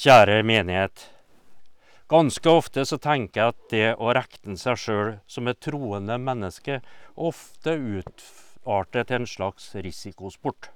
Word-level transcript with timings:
Kjære 0.00 0.38
menighet. 0.48 1.02
Ganske 2.08 2.48
ofte 2.48 2.86
så 2.88 2.96
tenker 2.96 3.40
jeg 3.40 3.52
at 3.52 3.64
det 3.68 3.88
å 4.00 4.12
regne 4.16 4.54
seg 4.56 4.78
sjøl 4.80 5.10
som 5.28 5.50
et 5.50 5.58
troende 5.60 6.14
menneske 6.16 6.78
ofte 7.20 7.74
utarter 7.76 9.04
til 9.04 9.18
en 9.18 9.28
slags 9.28 9.66
risikosport. 9.76 10.70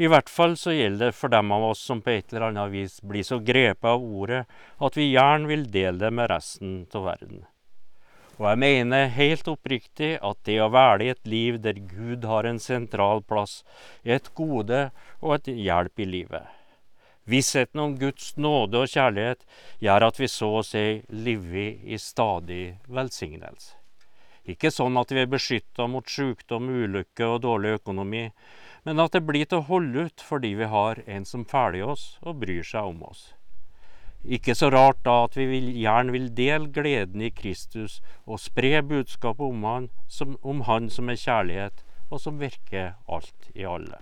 I 0.00 0.08
hvert 0.08 0.32
fall 0.32 0.56
så 0.56 0.72
gjelder 0.72 1.10
det 1.10 1.18
for 1.18 1.34
dem 1.34 1.52
av 1.52 1.66
oss 1.74 1.82
som 1.84 2.00
på 2.00 2.14
et 2.14 2.32
eller 2.32 2.46
annet 2.46 2.72
vis 2.72 2.94
blir 3.04 3.26
så 3.28 3.36
grepet 3.50 3.90
av 3.90 4.00
ordet 4.00 4.40
at 4.80 4.96
vi 4.96 5.10
gjerne 5.10 5.52
vil 5.52 5.68
dele 5.76 6.00
det 6.00 6.12
med 6.16 6.32
resten 6.32 6.72
av 6.88 7.04
verden. 7.10 7.44
Og 8.38 8.48
jeg 8.48 8.62
mener 8.64 9.12
helt 9.12 9.52
oppriktig 9.52 10.14
at 10.24 10.40
det 10.48 10.56
å 10.64 10.72
velge 10.72 11.18
et 11.18 11.30
liv 11.36 11.60
der 11.68 11.84
Gud 11.84 12.24
har 12.32 12.48
en 12.48 12.64
sentral 12.70 13.20
plass, 13.28 13.60
er 14.08 14.22
et 14.22 14.32
gode 14.32 14.86
og 15.20 15.36
et 15.36 15.52
hjelp 15.52 16.00
i 16.00 16.10
livet. 16.16 16.61
Vissheten 17.24 17.80
om 17.80 17.94
Guds 17.98 18.32
nåde 18.36 18.82
og 18.82 18.90
kjærlighet 18.90 19.44
gjør 19.82 20.08
at 20.08 20.18
vi 20.18 20.28
så 20.30 20.48
å 20.58 20.64
si 20.66 21.02
lever 21.08 21.78
i 21.86 21.98
stadig 22.00 22.64
velsignelse. 22.90 23.76
Ikke 24.42 24.72
sånn 24.74 24.98
at 24.98 25.12
vi 25.14 25.20
er 25.22 25.30
beskytta 25.30 25.86
mot 25.86 26.08
sykdom, 26.10 26.66
ulykke 26.66 27.28
og 27.30 27.44
dårlig 27.44 27.76
økonomi, 27.78 28.24
men 28.82 28.98
at 28.98 29.14
det 29.14 29.22
blir 29.22 29.46
til 29.46 29.60
å 29.60 29.68
holde 29.68 30.08
ut 30.08 30.24
fordi 30.26 30.56
vi 30.58 30.66
har 30.72 30.98
en 31.06 31.26
som 31.28 31.46
følger 31.46 31.94
oss 31.94 32.16
og 32.26 32.40
bryr 32.42 32.66
seg 32.66 32.90
om 32.90 33.04
oss. 33.06 33.28
Ikke 34.22 34.54
så 34.58 34.70
rart 34.70 35.00
da 35.06 35.24
at 35.24 35.38
vi 35.38 35.46
vil, 35.50 35.70
gjerne 35.78 36.14
vil 36.14 36.28
dele 36.34 36.70
gleden 36.74 37.22
i 37.22 37.30
Kristus 37.34 38.00
og 38.26 38.42
spre 38.42 38.82
budskapet 38.86 39.46
om 39.46 39.66
han, 39.66 39.90
som, 40.08 40.36
om 40.42 40.62
han 40.66 40.90
som 40.90 41.10
er 41.10 41.18
kjærlighet, 41.22 41.86
og 42.10 42.22
som 42.22 42.42
virker 42.42 42.94
alt 43.06 43.50
i 43.54 43.66
alle. 43.66 43.98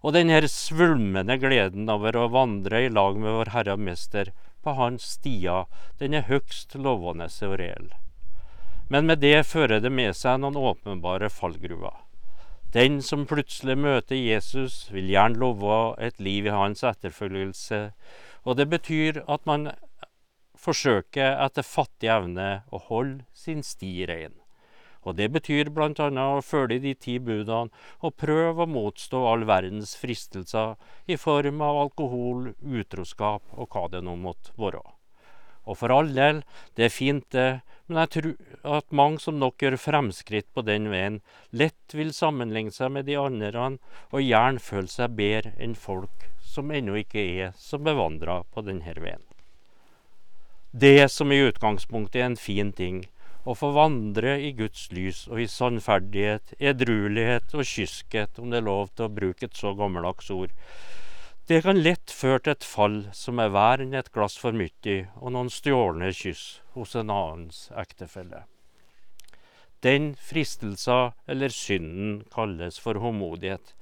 Og 0.00 0.14
denne 0.16 0.40
svulmende 0.48 1.36
gleden 1.40 1.90
over 1.92 2.16
å 2.16 2.28
vandre 2.32 2.86
i 2.86 2.92
lag 2.92 3.18
med 3.20 3.36
vår 3.36 3.52
Herre 3.54 3.76
og 3.76 3.82
Mester 3.84 4.32
på 4.64 4.74
hans 4.78 5.04
stier, 5.16 5.66
den 6.00 6.16
er 6.16 6.28
høgst 6.28 6.74
lovende 6.74 7.28
og 7.46 7.58
reell. 7.60 7.90
Men 8.88 9.06
med 9.06 9.20
det 9.22 9.46
fører 9.46 9.80
det 9.80 9.92
med 9.92 10.16
seg 10.16 10.40
noen 10.40 10.56
åpenbare 10.56 11.28
fallgruver. 11.30 12.00
Den 12.72 13.00
som 13.02 13.26
plutselig 13.26 13.76
møter 13.78 14.16
Jesus, 14.16 14.88
vil 14.94 15.10
gjerne 15.10 15.38
love 15.42 15.78
et 15.98 16.20
liv 16.22 16.46
i 16.46 16.54
hans 16.54 16.84
etterfølgelse, 16.86 17.80
og 18.46 18.56
det 18.56 18.68
betyr 18.70 19.22
at 19.26 19.46
man 19.46 19.72
forsøker 20.60 21.40
etter 21.44 21.66
fattig 21.66 22.12
evne 22.12 22.50
å 22.70 22.80
holde 22.88 23.24
sin 23.34 23.64
sti 23.66 24.06
rein. 24.08 24.39
Og 25.08 25.16
det 25.16 25.30
betyr 25.32 25.70
bl.a. 25.72 25.90
å 25.96 26.44
følge 26.44 26.80
de 26.84 26.94
ti 26.94 27.16
budene 27.22 27.72
og 28.04 28.16
prøve 28.20 28.66
å 28.66 28.70
motstå 28.70 29.22
all 29.30 29.46
verdens 29.48 29.94
fristelser 29.96 30.76
i 31.08 31.16
form 31.16 31.62
av 31.64 31.84
alkohol, 31.86 32.50
utroskap 32.60 33.44
og 33.56 33.70
hva 33.72 33.86
det 33.92 34.04
nå 34.04 34.16
måtte 34.20 34.52
være. 34.60 34.82
Og 35.68 35.76
for 35.76 35.92
all 35.94 36.10
del, 36.16 36.42
det 36.76 36.86
er 36.88 36.92
fint 36.92 37.26
det, 37.32 37.60
men 37.86 38.00
jeg 38.02 38.10
tror 38.14 38.76
at 38.78 38.96
mange 38.96 39.20
som 39.22 39.38
nok 39.38 39.62
gjør 39.62 39.76
fremskritt 39.80 40.48
på 40.54 40.64
den 40.66 40.88
veien, 40.92 41.20
lett 41.50 41.94
vil 41.96 42.12
sammenligne 42.16 42.74
seg 42.74 42.92
med 42.94 43.08
de 43.08 43.16
andre 43.20 43.66
og 44.10 44.22
gjerne 44.22 44.62
føle 44.62 44.90
seg 44.90 45.16
bedre 45.18 45.52
enn 45.58 45.76
folk 45.78 46.28
som 46.50 46.70
ennå 46.74 46.96
ikke 47.02 47.22
er 47.22 47.52
så 47.58 47.78
bevandra 47.78 48.40
på 48.54 48.64
denne 48.66 48.94
veien. 48.98 49.22
Det 50.70 51.10
som 51.10 51.32
i 51.34 51.40
utgangspunktet 51.42 52.20
er 52.20 52.28
en 52.30 52.38
fin 52.38 52.70
ting, 52.72 53.02
å 53.48 53.56
få 53.56 53.70
vandre 53.72 54.36
i 54.42 54.52
Guds 54.56 54.88
lys 54.92 55.24
og 55.30 55.40
i 55.40 55.48
sannferdighet, 55.48 56.54
edruelighet 56.58 57.54
og 57.56 57.64
kyskhet, 57.64 58.38
om 58.38 58.52
det 58.52 58.60
er 58.60 58.68
lov 58.68 58.90
til 58.94 59.06
å 59.06 59.14
bruke 59.16 59.48
et 59.48 59.56
så 59.56 59.72
gammeldags 59.78 60.30
ord. 60.34 60.52
Det 61.50 61.62
kan 61.64 61.80
lett 61.82 62.12
føre 62.14 62.44
til 62.44 62.52
et 62.52 62.66
fall 62.66 62.98
som 63.16 63.40
er 63.42 63.50
verre 63.50 63.82
enn 63.82 63.96
et 63.98 64.12
glass 64.14 64.36
for 64.38 64.54
mye 64.54 64.96
og 65.18 65.32
noen 65.34 65.50
stjålne 65.50 66.12
kyss 66.14 66.60
hos 66.76 66.94
en 66.94 67.10
annens 67.10 67.64
ektefelle. 67.74 68.44
Den 69.82 70.12
fristelsen 70.20 71.16
eller 71.26 71.50
synden 71.50 72.20
kalles 72.30 72.78
for 72.78 73.00
håndmodighet. 73.00 73.72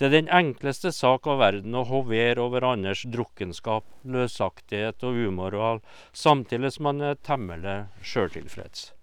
Det 0.00 0.06
er 0.06 0.14
den 0.14 0.30
enkleste 0.32 0.94
sak 0.96 1.26
av 1.28 1.42
verden 1.42 1.74
å 1.76 1.82
hovere 1.84 2.40
over 2.40 2.64
andres 2.64 3.02
drukkenskap, 3.04 3.84
løsaktighet 4.08 5.04
og 5.04 5.18
umoral, 5.28 5.82
samtidig 6.16 6.70
som 6.72 6.86
man 6.88 7.02
er 7.04 7.18
temmelig 7.20 7.74
sjøltilfreds. 8.00 8.94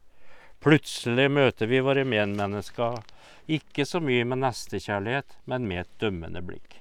Plutselig 0.58 1.28
møter 1.30 1.70
vi 1.70 1.84
våre 1.86 2.02
medmennesker 2.02 2.98
ikke 3.60 3.86
så 3.86 4.02
mye 4.02 4.26
med 4.26 4.42
nestekjærlighet, 4.42 5.38
men 5.46 5.68
med 5.70 5.84
et 5.84 5.94
dømmende 6.02 6.42
blikk. 6.42 6.80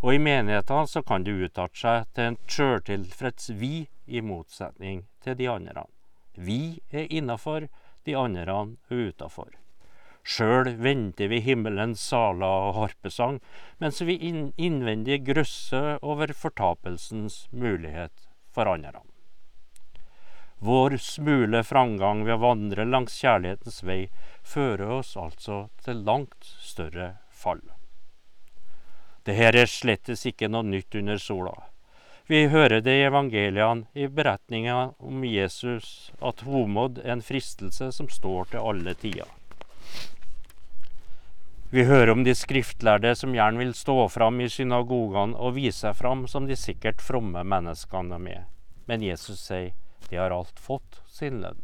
Og 0.00 0.14
i 0.14 0.22
menighetene 0.30 0.88
så 0.88 1.04
kan 1.04 1.28
det 1.28 1.36
utarte 1.36 1.76
seg 1.82 2.08
til 2.16 2.30
en 2.30 2.40
sjøltilfreds 2.48 3.52
vi, 3.60 3.84
i 4.06 4.24
motsetning 4.24 5.04
til 5.20 5.36
de 5.36 5.52
andre. 5.52 5.84
Vi 6.40 6.80
er 6.88 7.12
innafor, 7.12 7.68
de 8.08 8.16
andre 8.16 8.48
er 8.48 9.08
utafor. 9.12 9.52
Sjøl 10.26 10.72
venter 10.82 11.30
vi 11.30 11.38
himmelens 11.44 12.02
saler 12.02 12.70
og 12.70 12.78
harpesang, 12.80 13.38
mens 13.78 14.00
vi 14.02 14.16
innvendig 14.26 15.20
grøsser 15.28 16.00
over 16.02 16.32
fortapelsens 16.34 17.44
mulighet 17.54 18.26
for 18.50 18.66
andre. 18.66 19.04
Vår 20.58 20.96
smule 20.98 21.60
framgang 21.68 22.24
ved 22.24 22.38
å 22.38 22.42
vandre 22.42 22.88
langs 22.88 23.14
kjærlighetens 23.20 23.82
vei 23.86 24.00
fører 24.42 24.96
oss 24.98 25.14
altså 25.20 25.66
til 25.84 26.02
langt 26.08 26.50
større 26.64 27.12
fall. 27.30 27.62
Dette 29.26 29.62
er 29.62 29.70
slettes 29.70 30.26
ikke 30.26 30.50
noe 30.50 30.66
nytt 30.66 30.98
under 30.98 31.22
sola. 31.22 31.54
Vi 32.26 32.48
hører 32.50 32.80
det 32.82 32.98
i 32.98 33.06
evangeliene, 33.06 33.86
i 33.94 34.08
beretninga 34.10 34.94
om 34.98 35.22
Jesus, 35.22 36.10
at 36.18 36.42
homod 36.42 36.98
er 37.04 37.14
en 37.14 37.22
fristelse 37.22 37.92
som 37.94 38.10
står 38.10 38.54
til 38.54 38.72
alle 38.72 38.94
tider. 38.98 39.28
Vi 41.70 41.82
hører 41.84 42.12
om 42.12 42.22
de 42.22 42.30
skriftlærde 42.34 43.10
som 43.18 43.32
gjerne 43.34 43.58
vil 43.58 43.72
stå 43.74 44.04
fram 44.08 44.38
i 44.40 44.46
synagogene 44.46 45.34
og 45.34 45.56
vise 45.56 45.80
seg 45.82 45.96
fram 45.98 46.20
som 46.30 46.44
de 46.46 46.54
sikkert 46.54 47.02
fromme 47.02 47.42
menneskene 47.42 48.14
de 48.14 48.36
er. 48.36 48.44
Men 48.86 49.02
Jesus 49.02 49.40
sier 49.48 49.72
de 50.06 50.20
har 50.20 50.30
alt 50.30 50.60
fått 50.62 51.00
sin 51.10 51.40
lønn. 51.42 51.58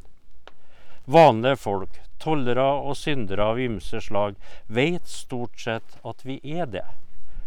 Vanlige 1.06 1.60
folk, 1.62 2.00
tollere 2.18 2.66
og 2.82 2.96
syndere 2.98 3.46
av 3.52 3.60
ymse 3.62 4.00
slag, 4.02 4.34
vet 4.66 5.06
stort 5.06 5.54
sett 5.62 5.94
at 6.02 6.26
vi 6.26 6.40
er 6.42 6.66
det. 6.66 6.84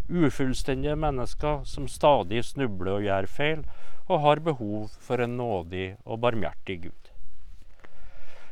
Ufullstendige 0.08 0.96
mennesker 0.96 1.66
som 1.68 1.92
stadig 1.92 2.46
snubler 2.48 3.02
og 3.02 3.08
gjør 3.10 3.28
feil, 3.28 3.68
og 4.08 4.22
har 4.24 4.44
behov 4.48 4.96
for 5.02 5.20
en 5.20 5.36
nådig 5.36 5.98
og 6.06 6.24
barmhjertig 6.24 6.82
Gud. 6.88 7.12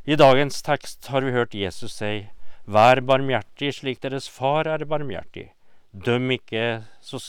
I 0.03 0.19
dagens 0.19 0.59
tekst 0.65 1.07
har 1.07 1.23
vi 1.23 1.31
hørt 1.31 1.55
Jesus 1.55 2.01
si 2.01 2.25
Vær 2.63 3.01
barmhjertig 3.03 3.73
slik 3.75 3.99
deres 3.99 4.29
far 4.31 4.69
er 4.71 4.85
barmhjertig. 4.87 5.49
Døm 5.91 6.31
ikke, 6.31 6.83
så, 7.03 7.19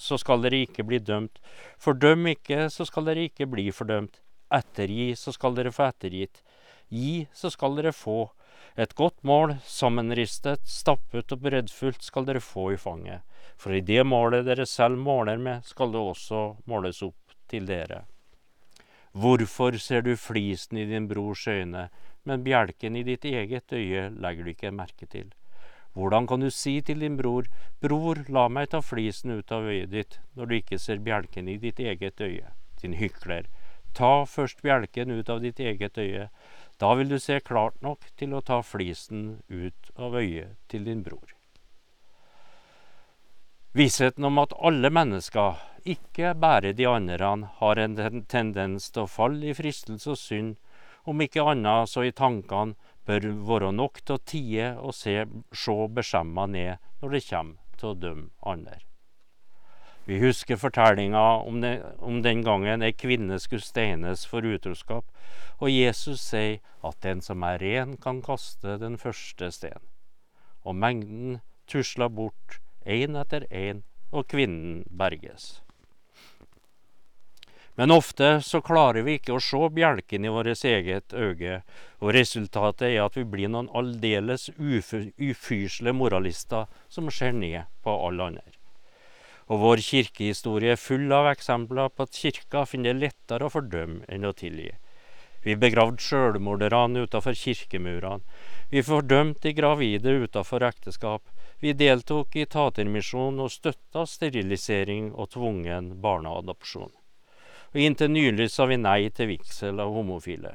så 0.00 0.16
skal 0.18 0.40
dere 0.42 0.62
ikke 0.64 0.82
bli 0.88 0.98
dømt. 0.98 1.38
Fordøm 1.78 2.26
ikke, 2.32 2.66
så 2.72 2.86
skal 2.88 3.04
dere 3.06 3.28
ikke 3.28 3.46
bli 3.46 3.68
fordømt. 3.70 4.22
Ettergi, 4.48 5.12
så 5.14 5.34
skal 5.36 5.54
dere 5.54 5.74
få 5.76 5.90
ettergitt. 5.90 6.40
Gi, 6.88 7.28
så 7.36 7.52
skal 7.52 7.76
dere 7.76 7.92
få. 7.92 8.30
Et 8.80 8.94
godt 8.96 9.20
mål, 9.28 9.58
sammenristet, 9.68 10.64
stappet 10.64 11.36
og 11.36 11.44
breddfullt, 11.44 12.02
skal 12.02 12.24
dere 12.24 12.40
få 12.40 12.72
i 12.72 12.80
fanget. 12.80 13.20
For 13.60 13.76
i 13.76 13.84
det 13.84 14.06
målet 14.08 14.48
dere 14.48 14.66
selv 14.66 14.96
måler 14.96 15.36
med, 15.36 15.68
skal 15.68 15.92
det 15.92 16.00
også 16.00 16.42
måles 16.70 17.02
opp 17.04 17.36
til 17.50 17.68
dere. 17.68 18.06
Hvorfor 19.12 19.76
ser 19.82 20.02
du 20.06 20.14
flisen 20.16 20.78
i 20.78 20.88
din 20.88 21.08
brors 21.10 21.46
øyne, 21.48 21.88
men 22.28 22.44
bjelken 22.44 22.96
i 22.96 23.04
ditt 23.06 23.24
eget 23.24 23.72
øye 23.72 24.08
legger 24.12 24.44
du 24.44 24.52
ikke 24.52 24.74
merke 24.74 25.08
til. 25.08 25.30
Hvordan 25.96 26.28
kan 26.30 26.44
du 26.44 26.50
si 26.54 26.80
til 26.84 27.00
din 27.02 27.16
bror, 27.18 27.48
bror, 27.82 28.20
la 28.28 28.46
meg 28.52 28.68
ta 28.70 28.82
flisen 28.84 29.32
ut 29.34 29.52
av 29.52 29.66
øyet 29.66 29.90
ditt, 29.90 30.18
når 30.36 30.46
du 30.46 30.54
ikke 30.58 30.78
ser 30.78 31.00
bjelken 31.02 31.48
i 31.48 31.56
ditt 31.58 31.80
eget 31.80 32.20
øye? 32.20 32.52
Din 32.82 32.94
hykler, 33.00 33.48
ta 33.98 34.24
først 34.28 34.62
bjelken 34.62 35.10
ut 35.10 35.32
av 35.32 35.42
ditt 35.42 35.58
eget 35.58 35.98
øye, 35.98 36.28
da 36.78 36.92
vil 36.94 37.08
du 37.10 37.18
se 37.18 37.40
klart 37.40 37.80
nok 37.82 38.06
til 38.20 38.36
å 38.36 38.44
ta 38.44 38.60
flisen 38.62 39.40
ut 39.48 39.90
av 39.96 40.14
øyet 40.14 40.54
til 40.68 40.86
din 40.86 41.02
bror. 41.02 41.34
Vissheten 43.74 44.24
om 44.24 44.38
at 44.38 44.54
alle 44.64 44.90
mennesker, 44.90 45.58
ikke 45.84 46.34
bare 46.38 46.72
de 46.72 46.86
andre, 46.86 47.34
har 47.58 47.78
en 47.82 47.98
tendens 48.30 48.90
til 48.90 49.04
å 49.04 49.10
falle 49.10 49.50
i 49.50 49.56
fristelse 49.56 50.14
og 50.14 50.18
synd, 50.18 50.56
om 51.08 51.24
ikke 51.24 51.46
annet 51.52 51.88
så 51.90 52.04
i 52.04 52.12
tankene 52.12 52.76
bør 53.08 53.30
være 53.48 53.72
nok 53.72 54.02
til 54.04 54.18
å 54.18 54.24
tie 54.28 54.68
og 54.76 54.92
se, 54.96 55.22
se 55.56 55.78
beskjemma 55.96 56.44
ned 56.52 56.90
når 57.00 57.16
det 57.16 57.24
kommer 57.30 57.80
til 57.80 57.90
å 57.92 57.98
dømme 58.02 58.52
andre. 58.52 58.82
Vi 60.08 60.16
husker 60.22 60.56
fortellinga 60.56 61.22
om, 61.44 61.60
om, 62.00 62.22
den 62.24 62.40
gangen 62.44 62.84
ei 62.84 62.94
kvinne 62.96 63.36
skulle 63.42 63.64
steines 63.64 64.24
for 64.28 64.44
utroskap, 64.44 65.04
og 65.60 65.68
Jesus 65.68 66.22
sier 66.30 66.62
at 66.80 66.96
den 67.04 67.20
som 67.24 67.44
er 67.44 67.60
ren, 67.60 67.96
kan 68.00 68.22
kaste 68.24 68.78
den 68.80 68.96
første 68.96 69.50
steinen. 69.52 69.84
Og 70.64 70.76
mengden 70.80 71.40
tusla 71.68 72.08
bort, 72.08 72.56
én 72.88 73.20
etter 73.20 73.44
én, 73.52 73.84
og 74.08 74.30
kvinnen 74.32 74.86
berges. 74.88 75.58
Men 77.78 77.90
ofte 77.90 78.40
så 78.42 78.58
klarer 78.58 79.04
vi 79.06 79.12
ikke 79.20 79.36
å 79.36 79.42
se 79.44 79.58
bjelken 79.70 80.24
i 80.26 80.30
vårt 80.34 80.64
eget 80.66 81.12
øye, 81.14 81.60
og 82.02 82.10
resultatet 82.16 82.88
er 82.88 83.04
at 83.04 83.14
vi 83.14 83.22
blir 83.22 83.52
noen 83.54 83.68
aldeles 83.70 84.48
ufyselige 84.58 85.94
moralister 85.94 86.66
som 86.90 87.06
ser 87.14 87.38
ned 87.38 87.70
på 87.86 87.94
alle 88.08 88.26
andre. 88.32 88.56
Og 89.46 89.62
vår 89.62 89.84
kirkehistorie 89.92 90.74
er 90.74 90.82
full 90.88 91.06
av 91.14 91.30
eksempler 91.30 91.94
på 91.94 92.08
at 92.08 92.18
kirka 92.24 92.66
finner 92.66 92.98
det 92.98 93.06
lettere 93.06 93.46
å 93.46 93.54
fordømme 93.54 94.02
enn 94.10 94.26
å 94.26 94.34
tilgi. 94.34 94.74
Vi 95.46 95.54
begravde 95.54 96.02
sjølmorderne 96.02 97.06
utafor 97.06 97.38
kirkemurene. 97.38 98.26
Vi 98.74 98.82
fordømte 98.82 99.46
de 99.46 99.54
gravide 99.54 100.18
utafor 100.26 100.66
ekteskap. 100.66 101.30
Vi 101.62 101.78
deltok 101.78 102.34
i 102.34 102.50
tatermisjon 102.58 103.38
og 103.38 103.54
støtta 103.54 104.02
sterilisering 104.02 105.12
og 105.14 105.36
tvungen 105.38 105.94
barneadopsjon 106.02 106.97
og 107.74 107.80
inntil 107.82 108.10
nylig 108.12 108.48
sa 108.52 108.66
vi 108.70 108.78
nei 108.80 109.10
til 109.14 109.30
vigsel 109.32 109.80
av 109.82 109.92
homofile. 109.92 110.54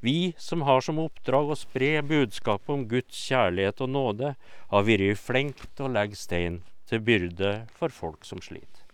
Vi 0.00 0.32
som 0.38 0.62
har 0.62 0.80
som 0.84 1.00
oppdrag 1.02 1.50
å 1.50 1.58
spre 1.58 1.98
budskapet 2.06 2.70
om 2.70 2.84
Guds 2.90 3.18
kjærlighet 3.18 3.82
og 3.82 3.90
nåde, 3.90 4.34
har 4.70 4.86
vært 4.86 5.18
flinke 5.18 5.66
til 5.74 5.88
å 5.88 5.94
legge 5.96 6.16
stein 6.16 6.60
til 6.88 7.02
byrde 7.04 7.52
for 7.74 7.92
folk 7.92 8.24
som 8.24 8.40
sliter. 8.44 8.84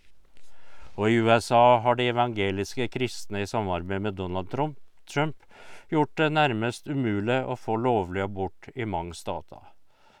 Og 0.95 1.11
i 1.11 1.19
USA 1.21 1.79
har 1.83 1.99
de 1.99 2.09
evangeliske 2.09 2.87
kristne 2.89 3.43
i 3.43 3.49
samarbeid 3.51 4.01
med 4.01 4.17
Donald 4.17 4.49
Trump, 4.49 4.79
Trump 5.05 5.45
gjort 5.91 6.15
det 6.17 6.31
nærmest 6.33 6.87
umulig 6.89 7.43
å 7.45 7.57
få 7.59 7.75
lovlig 7.77 8.23
abort 8.25 8.71
i 8.73 8.87
mange 8.89 9.13
stater. 9.13 9.61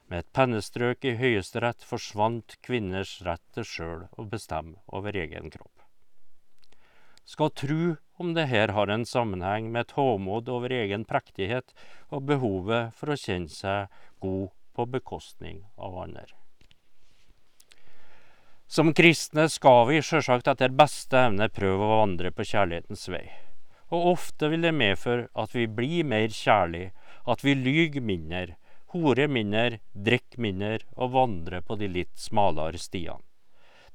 Med 0.05 0.21
et 0.21 0.33
pennestrøk 0.37 1.07
i 1.09 1.15
Høyesterett 1.17 1.81
forsvant 1.81 2.59
kvinners 2.61 3.17
rett 3.25 3.41
til 3.57 3.65
sjøl 3.65 4.05
å 4.13 4.27
bestemme 4.29 4.77
over 4.93 5.17
egen 5.17 5.49
kropp 5.49 5.74
skal 7.25 7.51
tru 7.51 7.95
om 8.21 8.33
det 8.33 8.47
her 8.51 8.71
har 8.77 8.87
en 8.87 9.05
sammenheng 9.05 9.71
med 9.71 9.87
et 9.87 9.95
håmod 9.97 10.49
over 10.49 10.71
egen 10.71 11.03
prektighet 11.09 11.73
og 12.13 12.27
behovet 12.29 12.95
for 12.95 13.11
å 13.11 13.19
kjenne 13.19 13.51
seg 13.51 13.91
god 14.23 14.53
på 14.75 14.85
bekostning 14.93 15.63
av 15.75 15.97
andre. 16.05 16.27
Som 18.67 18.93
kristne 18.97 19.45
skal 19.51 19.83
vi 19.89 20.01
sjølsagt 20.01 20.47
etter 20.51 20.73
beste 20.73 21.19
evne 21.27 21.51
prøve 21.53 21.85
å 21.85 21.99
vandre 22.01 22.31
på 22.33 22.47
kjærlighetens 22.49 23.05
vei. 23.13 23.25
Og 23.93 24.07
ofte 24.15 24.49
vil 24.49 24.65
det 24.65 24.73
medføre 24.73 25.27
at 25.37 25.53
vi 25.53 25.67
blir 25.69 26.07
mer 26.07 26.31
kjærlige, 26.33 26.91
at 27.29 27.45
vi 27.45 27.53
lyger 27.57 28.01
mindre, 28.01 28.57
horer 28.95 29.29
mindre, 29.29 29.79
drikker 29.93 30.41
mindre 30.41 30.79
og 30.95 31.13
vandrer 31.13 31.61
på 31.65 31.77
de 31.77 31.91
litt 31.99 32.13
smalere 32.19 32.81
stiene. 32.81 33.24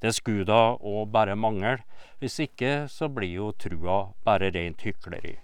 Det 0.01 0.13
skulle 0.17 0.47
da 0.49 0.75
òg 0.77 1.11
bare 1.13 1.37
mangle. 1.37 1.77
Hvis 2.21 2.39
ikke 2.41 2.87
så 2.89 3.09
blir 3.09 3.37
jo 3.37 3.51
trua 3.53 4.11
bare 4.25 4.51
rent 4.53 4.81
hykleri. 4.85 5.37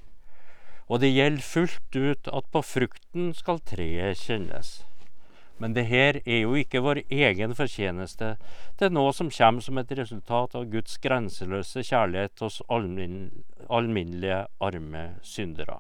Og 0.88 1.01
det 1.04 1.13
gjelder 1.13 1.44
fullt 1.44 1.98
ut 1.98 2.30
at 2.31 2.51
på 2.54 2.62
frukten 2.63 3.33
skal 3.36 3.59
treet 3.59 4.21
kjennes. 4.21 4.80
Men 5.57 5.74
det 5.74 5.88
her 5.89 6.19
er 6.21 6.44
jo 6.44 6.54
ikke 6.57 6.83
vår 6.86 7.01
egen 7.09 7.56
fortjeneste. 7.57 8.36
Det 8.77 8.88
er 8.88 8.94
noe 8.94 9.13
som 9.13 9.31
kommer 9.33 9.65
som 9.65 9.80
et 9.81 9.94
resultat 9.98 10.54
av 10.56 10.68
Guds 10.69 11.00
grenseløse 11.01 11.81
kjærlighet 11.81 12.45
hos 12.45 12.62
alminnelige, 12.69 14.44
arme 14.62 15.06
syndere. 15.25 15.80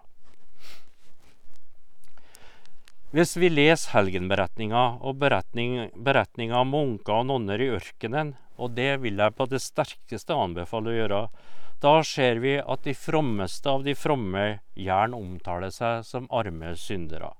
Hvis 3.13 3.37
vi 3.39 3.47
leser 3.53 3.93
helgenberetninga 3.93 4.81
og 4.99 5.21
beretninga 5.21 6.57
om 6.59 6.73
munker 6.73 7.21
og 7.21 7.29
nonner 7.29 7.61
i 7.61 7.69
ørkenen, 7.77 8.33
og 8.57 8.75
det 8.77 8.97
vil 9.03 9.21
jeg 9.21 9.35
på 9.37 9.47
det 9.49 9.61
sterkeste 9.63 10.35
anbefale 10.35 10.91
å 10.91 10.97
gjøre. 10.97 11.21
Da 11.81 11.93
ser 12.03 12.41
vi 12.41 12.55
at 12.57 12.85
de 12.85 12.93
frommeste 12.97 13.69
av 13.69 13.83
de 13.85 13.93
fromme 13.95 14.45
gjerne 14.73 15.17
omtaler 15.17 15.73
seg 15.73 16.05
som 16.07 16.29
arme 16.33 16.73
syndere. 16.75 17.35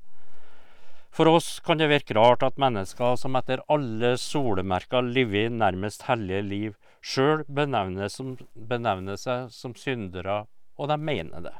For 1.17 1.29
oss 1.31 1.59
kan 1.65 1.79
det 1.81 1.87
virke 1.89 2.13
rart 2.13 2.43
at 2.45 2.59
mennesker 2.61 3.15
som 3.17 3.35
etter 3.39 3.63
alle 3.73 4.13
solemerker 4.21 5.01
lever 5.01 5.49
nærmest 5.49 6.05
hellige 6.05 6.43
liv, 6.45 6.75
sjøl 7.01 7.41
benevner, 7.49 8.11
benevner 8.53 9.17
seg 9.17 9.49
som 9.49 9.73
syndere, 9.73 10.43
og 10.77 10.91
de 10.91 10.99
mener 11.01 11.47
det. 11.47 11.55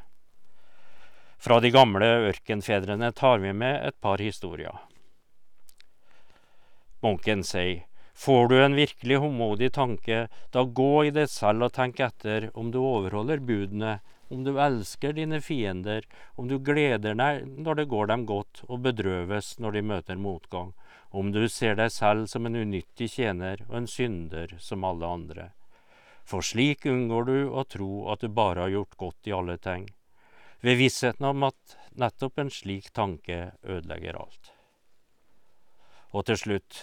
Fra 1.42 1.58
de 1.62 1.72
gamle 1.74 2.06
ørkenfedrene 2.30 3.10
tar 3.18 3.42
vi 3.42 3.50
med 3.54 3.82
et 3.88 3.98
par 4.02 4.22
historier. 4.22 4.78
Munken 7.02 7.42
sier 7.46 7.84
Får 8.18 8.48
du 8.48 8.64
en 8.64 8.74
virkelig 8.74 9.16
håndmodig 9.22 9.72
tanke, 9.72 10.24
da 10.50 10.62
gå 10.64 11.04
i 11.06 11.10
deg 11.14 11.28
selv 11.30 11.68
og 11.68 11.74
tenk 11.76 12.00
etter 12.02 12.48
om 12.58 12.72
du 12.74 12.80
overholder 12.82 13.38
budene, 13.38 14.00
om 14.28 14.42
du 14.42 14.56
elsker 14.58 15.14
dine 15.14 15.38
fiender, 15.40 16.02
om 16.34 16.48
du 16.50 16.56
gleder 16.58 17.14
deg 17.14 17.46
når 17.46 17.78
det 17.78 17.86
går 17.94 18.10
dem 18.10 18.26
godt, 18.26 18.64
og 18.66 18.82
bedrøves 18.88 19.52
når 19.62 19.78
de 19.78 19.84
møter 19.92 20.18
motgang, 20.18 20.74
om 21.14 21.30
du 21.30 21.44
ser 21.46 21.78
deg 21.78 21.94
selv 21.94 22.26
som 22.26 22.50
en 22.50 22.58
unyttig 22.58 23.12
tjener 23.14 23.62
og 23.68 23.78
en 23.84 23.88
synder 23.94 24.58
som 24.58 24.82
alle 24.84 25.14
andre. 25.20 25.48
For 26.26 26.42
slik 26.42 26.90
unngår 26.90 27.30
du 27.30 27.38
å 27.54 27.68
tro 27.70 27.92
at 28.10 28.26
du 28.26 28.34
bare 28.34 28.66
har 28.66 28.74
gjort 28.80 28.98
godt 28.98 29.30
i 29.30 29.38
alle 29.38 29.60
ting, 29.62 29.86
ved 30.58 30.82
vissheten 30.82 31.30
om 31.30 31.52
at 31.54 31.80
nettopp 31.94 32.42
en 32.42 32.50
slik 32.50 32.90
tanke 32.90 33.52
ødelegger 33.62 34.18
alt. 34.26 34.56
Og 36.10 36.26
til 36.26 36.46
slutt, 36.48 36.82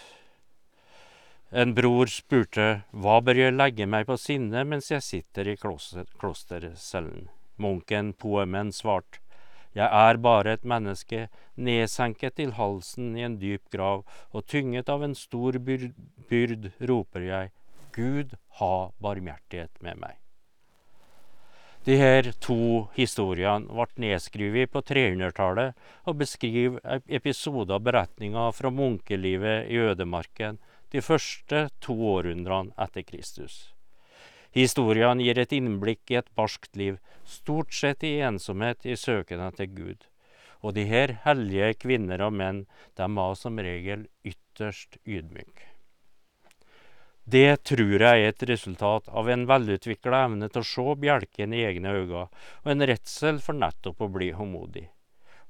en 1.56 1.72
bror 1.72 2.10
spurte 2.12 2.66
hva 2.92 3.20
bør 3.24 3.38
jeg 3.40 3.56
legge 3.56 3.86
meg 3.88 4.10
på 4.10 4.18
sinne 4.20 4.66
mens 4.68 4.90
jeg 4.92 5.04
sitter 5.06 5.48
i 5.48 5.56
kloster, 5.60 6.04
klostercellen. 6.20 7.30
Munken 7.56 8.12
Poemen 8.20 8.74
svarte, 8.76 9.22
jeg 9.76 9.88
er 9.88 10.20
bare 10.20 10.56
et 10.56 10.68
menneske, 10.68 11.30
nedsenket 11.56 12.36
til 12.40 12.54
halsen 12.60 13.16
i 13.16 13.24
en 13.28 13.38
dyp 13.40 13.72
grav, 13.72 14.04
og 14.36 14.46
tynget 14.52 14.92
av 14.92 15.04
en 15.04 15.16
stor 15.16 15.56
byrd, 15.64 15.96
byrd 16.28 16.70
roper 16.92 17.24
jeg, 17.28 17.52
Gud 17.96 18.36
ha 18.60 18.76
barmhjertighet 19.04 19.72
med 19.84 20.00
meg. 20.04 20.20
De 21.88 21.96
her 22.02 22.32
to 22.42 22.88
historiene 22.96 23.68
ble 23.70 23.88
nedskrevet 24.02 24.72
på 24.74 24.82
300-tallet 24.92 25.76
og 26.10 26.18
beskriver 26.20 27.04
episoder 27.08 27.78
og 27.78 27.84
beretninger 27.86 28.56
fra 28.58 28.72
munkelivet 28.74 29.70
i 29.70 29.84
ødemarken 29.92 30.58
de 30.96 31.02
første 31.04 31.66
to 31.84 31.96
århundrene 32.14 32.72
etter 32.80 33.04
Kristus. 33.04 33.56
Historien 34.56 35.20
gir 35.20 35.40
et 35.42 35.52
innblikk 35.56 36.14
i 36.14 36.20
et 36.22 36.30
barskt 36.40 36.78
liv, 36.80 37.02
stort 37.28 37.76
sett 37.76 38.06
i 38.08 38.22
ensomhet 38.24 38.88
i 38.88 38.96
søken 38.96 39.44
etter 39.44 39.68
Gud. 39.68 40.08
Og 40.64 40.78
de 40.78 40.86
her 40.88 41.18
hellige 41.26 41.74
kvinner 41.84 42.24
og 42.24 42.38
menn, 42.40 42.64
de 42.96 43.10
var 43.18 43.36
som 43.36 43.60
regel 43.60 44.08
ytterst 44.24 44.96
ydmyke. 45.04 45.68
Det 47.26 47.66
tror 47.66 48.00
jeg 48.00 48.24
er 48.24 48.32
et 48.32 48.44
resultat 48.48 49.10
av 49.10 49.30
en 49.34 49.48
velutvikla 49.50 50.26
evne 50.30 50.48
til 50.48 50.62
å 50.62 50.70
se 50.70 50.98
bjelken 51.02 51.58
i 51.58 51.64
egne 51.66 51.92
øyne, 51.92 52.28
og 52.64 52.72
en 52.72 52.88
redsel 52.88 53.42
for 53.44 53.58
nettopp 53.58 54.06
å 54.06 54.12
bli 54.14 54.30
håndmodig. 54.38 54.86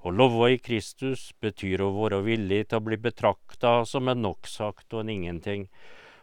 Å 0.06 0.12
love 0.14 0.52
i 0.54 0.58
Kristus 0.62 1.32
betyr 1.42 1.82
å 1.82 1.88
være 1.96 2.20
villig 2.28 2.68
til 2.70 2.78
å 2.78 2.86
bli 2.86 2.98
betrakta 3.02 3.80
som 3.90 4.12
en 4.12 4.20
noksagt 4.22 4.94
og 4.94 5.02
en 5.02 5.10
ingenting. 5.10 5.64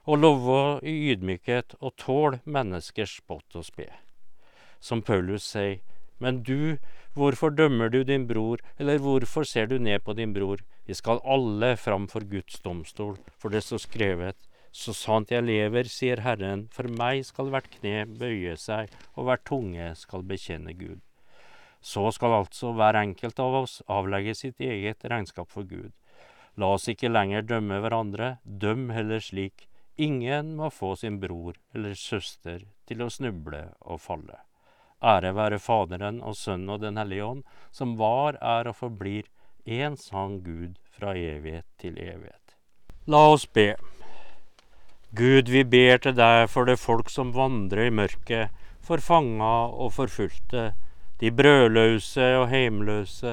Å 0.07 0.15
love 0.15 0.59
i 0.87 0.93
ydmykhet 1.11 1.75
og 1.81 1.97
tåle 1.99 2.39
menneskers 2.47 3.17
spott 3.19 3.59
og 3.59 3.67
spe. 3.67 3.89
Som 4.79 5.03
Paulus 5.03 5.51
sier, 5.57 5.81
men 6.23 6.45
du, 6.47 6.79
hvorfor 7.19 7.51
dømmer 7.59 7.91
du 7.91 8.05
din 8.07 8.29
bror, 8.31 8.63
eller 8.79 9.03
hvorfor 9.03 9.43
ser 9.51 9.67
du 9.67 9.81
ned 9.83 10.07
på 10.07 10.15
din 10.15 10.31
bror? 10.37 10.63
Vi 10.87 10.95
skal 10.95 11.19
alle 11.27 11.75
fram 11.75 12.07
for 12.07 12.23
Guds 12.23 12.63
domstol, 12.63 13.17
for 13.35 13.51
det 13.51 13.67
står 13.67 13.83
skrevet, 13.89 14.39
så 14.71 14.95
sant 14.95 15.35
jeg 15.35 15.43
lever, 15.43 15.91
sier 15.91 16.23
Herren, 16.23 16.69
for 16.71 16.87
meg 16.87 17.27
skal 17.27 17.51
hvert 17.51 17.67
kne 17.81 18.07
bøye 18.07 18.55
seg, 18.55 18.95
og 19.19 19.27
hvert 19.27 19.49
tunge 19.51 19.91
skal 19.99 20.23
bekjenne 20.23 20.79
Gud. 20.79 21.03
Så 21.83 22.07
skal 22.15 22.39
altså 22.39 22.71
hver 22.79 22.97
enkelt 23.01 23.41
av 23.43 23.57
oss 23.65 23.81
avlegge 23.91 24.37
sitt 24.39 24.63
eget 24.63 25.05
regnskap 25.11 25.51
for 25.51 25.67
Gud. 25.67 25.91
La 26.57 26.75
oss 26.77 26.89
ikke 26.89 27.11
lenger 27.11 27.43
dømme 27.49 27.81
hverandre, 27.83 28.37
døm 28.45 28.91
heller 28.95 29.23
slik. 29.25 29.67
Ingen 29.97 30.55
må 30.57 30.71
få 30.71 30.95
sin 30.97 31.19
bror 31.21 31.59
eller 31.75 31.95
søster 31.99 32.63
til 32.89 33.03
å 33.03 33.11
snuble 33.11 33.65
og 33.81 34.01
falle. 34.01 34.39
Ære 35.03 35.33
være 35.35 35.59
Faderen 35.59 36.21
og 36.23 36.37
Sønnen 36.39 36.71
og 36.71 36.83
Den 36.85 37.01
hellige 37.01 37.25
ånd, 37.27 37.43
som 37.75 37.97
var, 37.99 38.39
er 38.39 38.71
og 38.71 38.79
forblir 38.79 39.27
én 39.67 39.99
sann 39.99 40.39
Gud 40.45 40.79
fra 40.95 41.17
evighet 41.19 41.67
til 41.83 41.99
evighet. 41.99 42.55
La 43.11 43.25
oss 43.33 43.47
be. 43.47 43.75
Gud, 45.13 45.51
vi 45.51 45.65
ber 45.65 45.99
til 45.99 46.15
deg 46.17 46.47
for 46.49 46.69
det 46.69 46.79
folk 46.81 47.11
som 47.11 47.35
vandrer 47.35 47.91
i 47.91 47.95
mørket, 47.95 48.53
for 48.83 49.03
fanga 49.03 49.69
og 49.69 49.93
forfulgte, 49.97 50.73
de 51.23 51.31
brødløse 51.31 52.25
og 52.35 52.49
heimløse, 52.51 53.33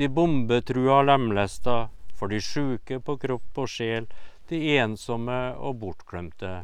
de 0.00 0.06
bombetrua 0.08 1.02
og 1.02 1.08
lemlesta, 1.10 1.90
for 2.16 2.32
de 2.32 2.38
sjuke 2.40 2.96
på 3.04 3.18
kropp 3.20 3.60
og 3.60 3.68
sjel, 3.68 4.06
de 4.48 4.62
ensomme 4.80 5.36
og 5.60 5.76
bortglemte. 5.82 6.62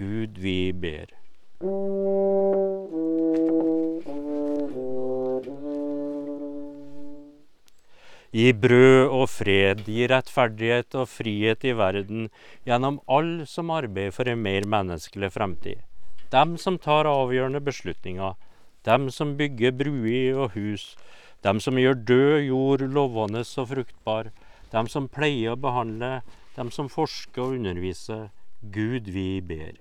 Gud, 0.00 0.40
vi 0.42 0.72
ber. 0.74 1.14
Gi 8.34 8.50
brød 8.64 9.14
og 9.14 9.24
fred, 9.30 9.86
gi 9.86 10.10
rettferdighet 10.10 10.98
og 10.98 11.06
frihet 11.14 11.70
i 11.70 11.78
verden 11.78 12.28
gjennom 12.66 12.98
alle 13.06 13.46
som 13.46 13.70
arbeider 13.70 14.18
for 14.18 14.26
en 14.26 14.42
mer 14.42 14.66
menneskelig 14.66 15.30
fremtid. 15.38 15.86
Dem 16.34 16.58
som 16.58 16.82
tar 16.82 17.06
avgjørende 17.06 17.62
beslutninger, 17.62 18.34
dem 18.84 19.10
som 19.10 19.36
bygger 19.36 19.72
bruer 19.76 20.38
og 20.44 20.54
hus, 20.56 20.96
dem 21.44 21.60
som 21.60 21.78
gjør 21.80 21.98
død 22.08 22.36
jord 22.48 22.84
lovende 22.96 23.44
og 23.44 23.68
fruktbar, 23.68 24.30
dem 24.72 24.88
som 24.88 25.08
pleier 25.08 25.56
å 25.56 25.60
behandle, 25.60 26.20
dem 26.56 26.70
som 26.70 26.88
forsker 26.92 27.42
og 27.42 27.58
underviser. 27.58 28.28
Gud, 28.60 29.08
vi 29.08 29.40
ber. 29.40 29.78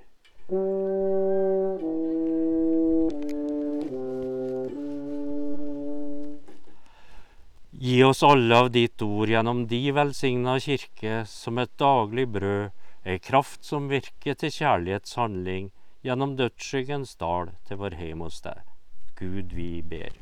Gi 7.79 7.99
oss 8.03 8.23
alle 8.23 8.55
av 8.55 8.71
ditt 8.75 9.01
ord 9.01 9.31
gjennom 9.31 9.65
de 9.71 9.81
velsigna 9.95 10.57
kirke 10.63 11.21
som 11.27 11.59
et 11.61 11.71
daglig 11.79 12.27
brød, 12.33 12.71
ei 13.07 13.19
kraft 13.23 13.63
som 13.63 13.87
virker 13.91 14.35
til 14.35 14.51
kjærlighetshandling 14.51 15.69
gjennom 16.03 16.35
dødsskyggens 16.39 17.15
dal 17.19 17.53
til 17.67 17.79
vår 17.79 17.95
heim 17.99 18.25
hos 18.25 18.41
deg. 18.43 18.68
Gud, 19.19 19.53
vi 19.53 19.81
ber. 19.81 20.13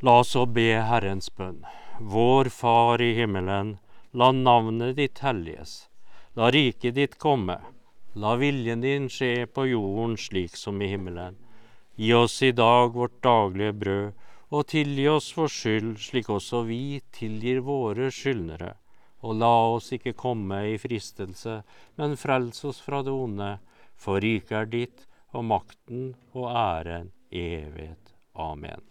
La 0.00 0.18
oss 0.20 0.28
så 0.28 0.46
be 0.46 0.68
Herrens 0.88 1.28
bønn. 1.36 1.64
Vår 2.00 2.48
Far 2.52 3.02
i 3.02 3.12
himmelen. 3.16 3.78
La 4.12 4.30
navnet 4.32 4.96
ditt 4.96 5.18
helliges. 5.24 5.88
La 6.36 6.50
riket 6.54 6.94
ditt 6.94 7.18
komme. 7.18 7.56
La 8.14 8.36
viljen 8.40 8.80
din 8.80 9.08
skje 9.12 9.46
på 9.46 9.66
jorden 9.66 10.14
slik 10.20 10.56
som 10.56 10.80
i 10.80 10.88
himmelen. 10.92 11.36
Gi 11.96 12.12
oss 12.14 12.38
i 12.42 12.52
dag 12.52 12.94
vårt 12.94 13.18
daglige 13.24 13.72
brød, 13.72 14.12
og 14.54 14.66
tilgi 14.70 15.06
oss 15.10 15.32
vår 15.36 15.50
skyld, 15.50 15.92
slik 15.98 16.28
også 16.30 16.62
vi 16.68 17.00
tilgir 17.14 17.62
våre 17.66 18.10
skyldnere. 18.14 18.74
Og 19.26 19.38
la 19.40 19.54
oss 19.74 19.90
ikke 19.96 20.14
komme 20.14 20.60
i 20.70 20.76
fristelse, 20.78 21.62
men 21.98 22.18
frels 22.20 22.62
oss 22.68 22.80
fra 22.84 23.02
det 23.02 23.14
onde. 23.14 23.56
For 23.96 24.20
riket 24.22 24.58
er 24.60 24.70
ditt, 24.70 25.06
og 25.34 25.44
makten 25.50 26.12
og 26.36 26.50
æren 26.52 27.10
i 27.30 27.42
evighet. 27.58 28.14
Amen. 28.36 28.84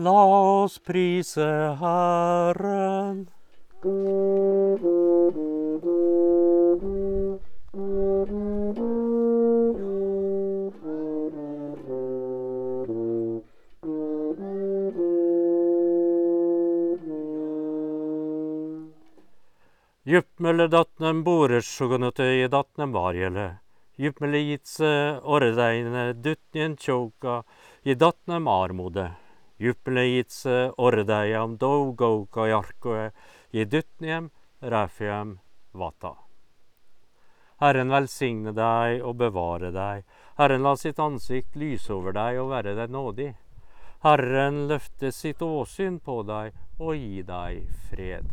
La 0.00 0.12
oss 0.12 0.78
prise 0.78 1.76
Herren. 1.80 3.28
Jupmele 20.04 20.68
datnem 20.68 21.24
boresjugonote 21.24 22.48
datnem 22.48 22.92
varjele. 22.92 23.48
Djupmølle 24.00 24.46
gitse 24.48 25.20
ordeine 25.22 26.14
dutnien 26.14 26.76
tjoka 26.76 27.42
i 27.84 27.94
datnem 27.94 28.48
armode. 28.48 29.10
Juppeleitse 29.60 30.72
ordeiam 30.80 31.58
dougouka 31.60 32.46
jarkoe 32.48 33.10
i 33.52 33.64
dutniem 33.64 34.30
refiam 34.62 35.36
vata. 35.72 36.14
Herren 37.60 37.92
velsigne 37.92 38.54
deg 38.56 39.04
og 39.04 39.18
bevare 39.20 39.68
deg. 39.74 40.06
Herren 40.40 40.64
la 40.64 40.72
sitt 40.80 40.98
ansikt 40.98 41.58
lyse 41.60 41.92
over 41.92 42.16
deg 42.16 42.40
og 42.40 42.54
være 42.54 42.72
deg 42.78 42.94
nådig. 42.94 43.34
Herren 44.00 44.62
løfte 44.70 45.12
sitt 45.12 45.42
åsyn 45.44 46.00
på 46.00 46.22
deg 46.24 46.56
og 46.80 46.96
gi 46.96 47.20
deg 47.28 47.66
fred. 47.90 48.32